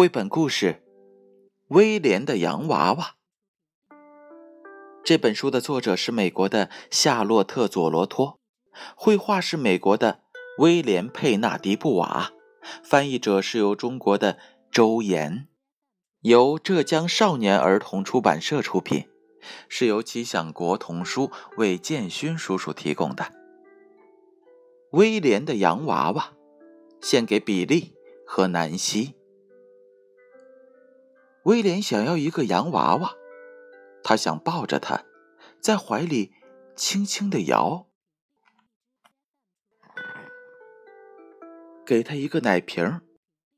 [0.00, 0.66] 绘本故事
[1.68, 3.16] 《威廉的洋娃娃》
[5.04, 8.40] 这本书的作者是美国的夏洛特·佐罗托，
[8.96, 10.22] 绘画是美国的
[10.56, 12.32] 威廉·佩纳迪布瓦，
[12.82, 14.38] 翻译者是由中国的
[14.72, 15.48] 周岩，
[16.22, 19.06] 由浙江少年儿童出版社出品，
[19.68, 23.30] 是由吉祥国童书为建勋叔叔提供的。
[24.92, 26.32] 威廉的洋娃娃，
[27.02, 27.92] 献给比利
[28.26, 29.19] 和南希。
[31.44, 33.14] 威廉想要一个洋娃娃，
[34.02, 35.04] 他想抱着它，
[35.58, 36.32] 在怀里
[36.76, 37.86] 轻轻的摇。
[41.86, 43.00] 给他一个奶瓶，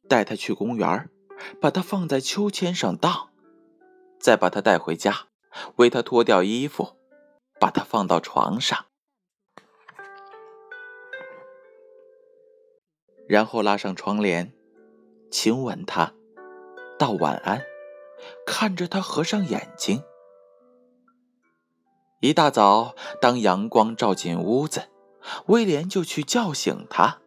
[0.09, 1.11] 带他去公园，
[1.61, 3.31] 把它放在秋千上荡，
[4.19, 5.27] 再把它带回家，
[5.77, 6.97] 为他脱掉衣服，
[7.61, 8.87] 把它放到床上，
[13.29, 14.55] 然后拉上窗帘，
[15.31, 16.15] 亲吻他，
[16.97, 17.72] 道晚安。
[18.47, 20.03] 看着他合上眼睛。
[22.21, 24.89] 一大早，当阳光照进屋子，
[25.47, 27.21] 威廉就去叫醒他，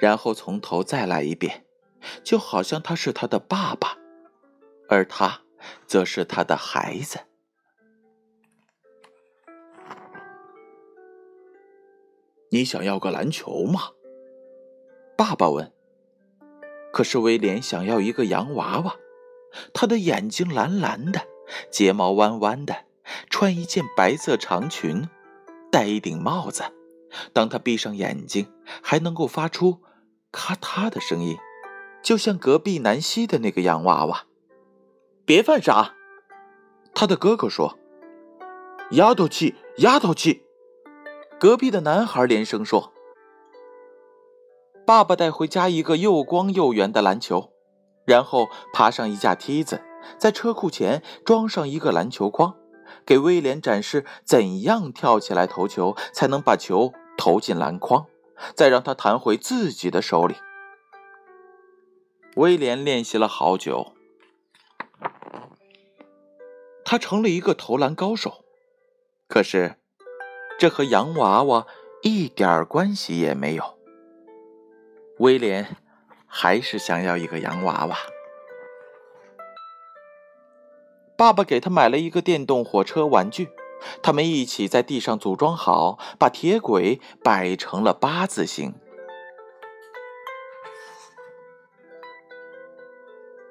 [0.00, 1.66] 然后从头再来一遍，
[2.24, 3.98] 就好像他是他的爸爸，
[4.88, 5.42] 而他
[5.86, 7.20] 则是他的孩子。
[12.50, 13.90] 你想要个篮球吗？
[15.16, 15.71] 爸爸问。
[16.92, 18.96] 可是威廉想要一个洋娃娃，
[19.72, 21.22] 他的眼睛蓝蓝的，
[21.70, 22.84] 睫毛弯弯的，
[23.30, 25.08] 穿一件白色长裙，
[25.70, 26.62] 戴一顶帽子。
[27.32, 28.46] 当他闭上眼睛，
[28.82, 29.80] 还能够发出
[30.30, 31.36] 咔嗒的声音，
[32.02, 34.24] 就像隔壁南希的那个洋娃娃。
[35.24, 35.94] 别犯傻，
[36.94, 37.78] 他的哥哥说。
[38.90, 40.42] 丫头气，丫头气。
[41.40, 42.91] 隔壁的男孩连声说。
[44.84, 47.52] 爸爸带回家一个又光又圆的篮球，
[48.04, 49.80] 然后爬上一架梯子，
[50.18, 52.56] 在车库前装上一个篮球框，
[53.06, 58.06] 给威廉展示怎样跳起来投球才能把球投进篮筐，
[58.54, 60.34] 再让他弹回自己的手里。
[62.36, 63.92] 威廉练习了好久，
[66.84, 68.44] 他成了一个投篮高手。
[69.28, 69.76] 可是，
[70.58, 71.66] 这和洋娃娃
[72.02, 73.78] 一点关系也没有。
[75.18, 75.76] 威廉
[76.26, 77.96] 还是想要一个洋娃娃。
[81.16, 83.50] 爸爸给他买了一个电动火车玩具，
[84.02, 88.74] 他们一起在地上组装好，把铁轨摆成了八字形。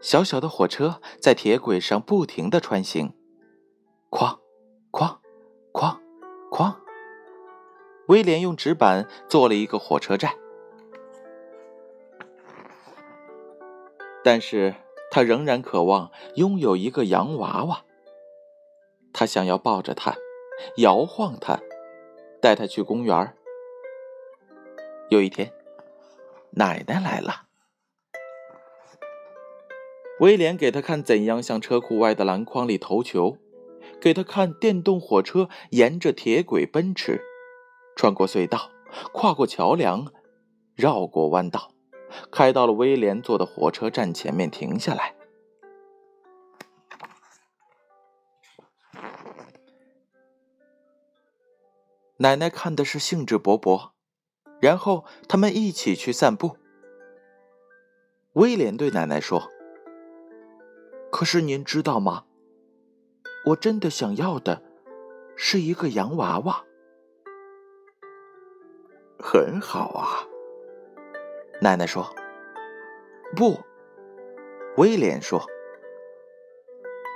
[0.01, 3.13] 小小的火车在铁轨上不停的穿行，
[4.09, 4.39] 哐，
[4.91, 5.19] 哐，
[5.71, 5.97] 哐，
[6.51, 6.75] 哐。
[8.07, 10.33] 威廉用纸板做了一个火车站。
[14.23, 14.75] 但是
[15.09, 17.85] 他仍然渴望拥有一个洋娃娃。
[19.13, 20.15] 他想要抱着它，
[20.77, 21.59] 摇晃它，
[22.41, 23.35] 带它去公园。
[25.09, 25.51] 有一天，
[26.51, 27.47] 奶奶来了。
[30.21, 33.37] 威廉给他看怎样向车库外的篮筐里投球，
[33.99, 37.21] 给他看电动火车沿着铁轨奔驰，
[37.97, 38.69] 穿过隧道，
[39.11, 40.05] 跨过桥梁，
[40.75, 41.71] 绕过弯道。
[42.31, 45.15] 开到了威廉坐的火车站前面，停下来。
[52.17, 53.91] 奶奶看的是兴致勃勃，
[54.59, 56.57] 然后他们一起去散步。
[58.33, 59.49] 威廉对奶奶说
[61.11, 62.25] ：“可是您知道吗？
[63.47, 64.61] 我真的想要的
[65.35, 66.63] 是一个洋娃娃。”
[69.17, 70.30] 很好啊。
[71.63, 72.11] 奶奶说
[73.37, 73.59] ：“不。”
[74.77, 75.45] 威廉说：“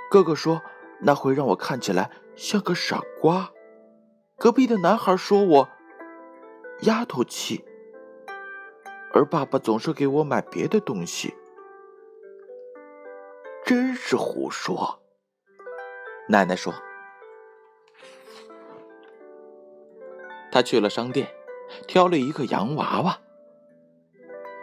[0.08, 0.62] 哥哥说
[1.00, 3.50] 那会让我看起来像个傻瓜。”
[4.38, 5.68] 隔壁的男孩说：“我
[6.82, 7.64] 丫头气。”
[9.12, 11.34] 而爸爸总是给我买别的东西，
[13.64, 15.02] 真是胡说。”
[16.30, 16.72] 奶奶说
[20.52, 21.34] ：“他去了商店，
[21.88, 23.18] 挑了一个洋娃娃。”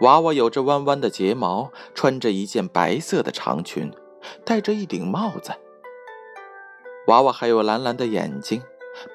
[0.01, 3.91] 娃娃有着弯弯的睫毛，穿着一件白色的长裙，
[4.43, 5.53] 戴着一顶帽子。
[7.07, 8.63] 娃娃还有蓝蓝的眼睛，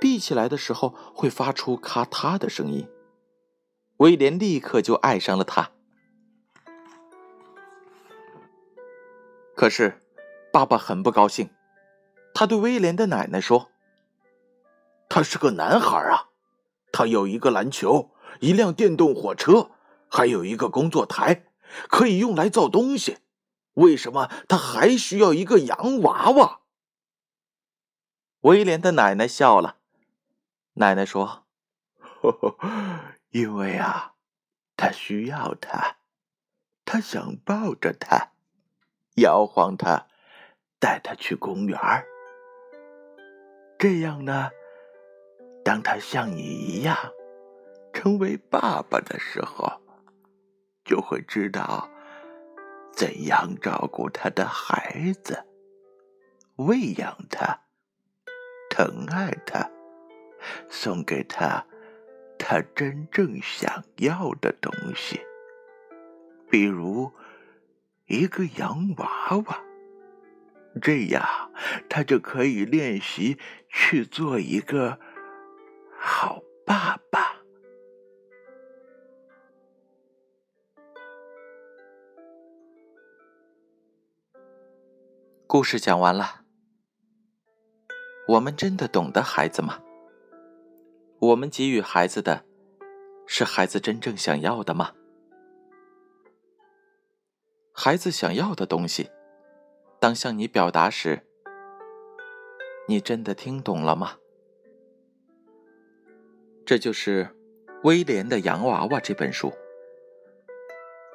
[0.01, 2.89] 闭起来的时候会发出咔嗒的声音。
[3.99, 5.71] 威廉立刻就爱上了它。
[9.55, 10.01] 可是，
[10.53, 11.51] 爸爸很不高兴，
[12.33, 13.69] 他对威廉的奶奶说
[15.11, 16.29] ：“他是个男孩啊，
[16.93, 18.11] 他有一个篮球，
[18.41, 19.73] 一辆电动火车。”
[20.11, 21.47] 还有一个工作台，
[21.89, 23.19] 可以用来造东西。
[23.75, 26.61] 为什么他还需要一个洋娃娃？
[28.41, 29.77] 威廉的奶奶笑了。
[30.75, 31.45] 奶奶说
[33.31, 34.15] ：“因为啊，
[34.77, 35.97] 他需要他，
[36.85, 38.33] 他想抱着他，
[39.17, 40.07] 摇晃他，
[40.79, 41.79] 带他去公园
[43.79, 44.51] 这样呢，
[45.65, 46.97] 当他像你一样
[47.93, 49.81] 成为爸爸的时候，
[50.89, 51.89] 就会知道
[52.93, 55.45] 怎样照顾他的孩子，
[56.57, 57.61] 喂养他。”
[58.71, 59.69] 疼爱他，
[60.69, 61.65] 送给他
[62.39, 65.21] 他真正想要的东西，
[66.49, 67.11] 比如
[68.07, 69.65] 一个洋娃娃。
[70.81, 71.51] 这样，
[71.89, 73.37] 他就可以练习
[73.69, 75.01] 去做一个
[75.99, 77.08] 好爸爸。
[85.51, 86.43] 故事讲完了。
[88.27, 89.81] 我们真的懂得孩子吗？
[91.21, 92.45] 我们给予孩子的，
[93.27, 94.93] 是孩子真正想要的吗？
[97.73, 99.09] 孩子想要的东西，
[99.99, 101.23] 当向你表达时，
[102.87, 104.19] 你真的听懂了吗？
[106.67, 107.35] 这就是
[107.85, 109.55] 威廉的洋娃娃这本书。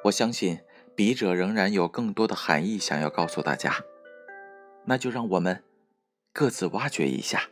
[0.02, 0.58] 我相信
[0.96, 3.72] 笔者仍然有更多的含义想要告诉大家，
[4.84, 5.62] 那就让我们。
[6.36, 7.48] 各自挖掘一下，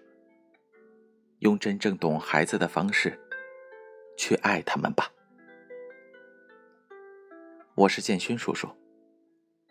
[1.38, 3.16] 用真正懂孩子的方式
[4.16, 5.12] 去爱他们吧。
[7.76, 8.68] 我是建勋叔叔，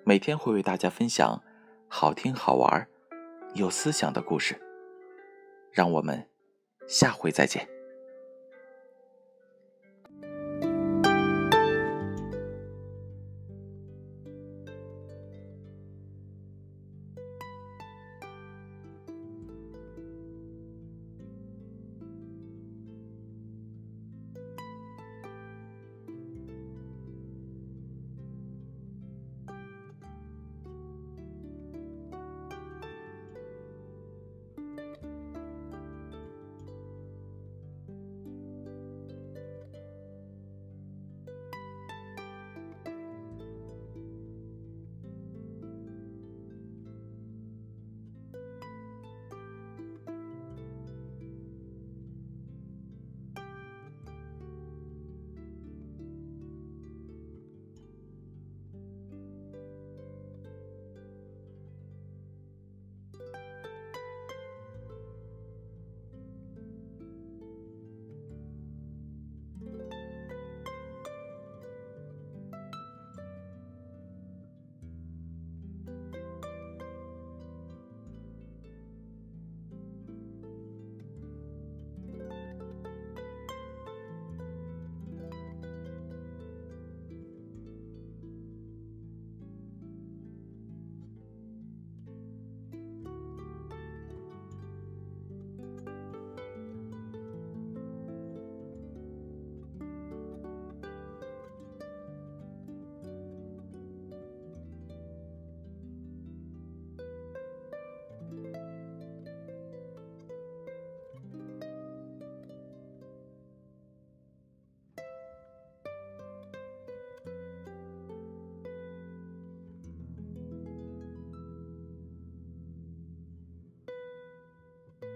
[0.05, 1.43] 每天会为大家分享
[1.89, 2.87] 好听、好玩、
[3.53, 4.55] 有思想的故事。
[5.73, 6.29] 让我们
[6.87, 7.70] 下回再见。